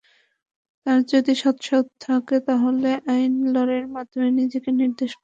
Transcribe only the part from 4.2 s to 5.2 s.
নিজেকে নির্দোষ প্রমাণ করুন।